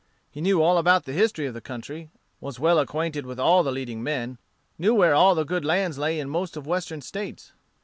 [0.31, 2.09] He knew all about the history of the country;
[2.39, 4.39] was well acquainted with all the leading men;
[4.79, 7.53] knew where all the good lands lay in most of Western States.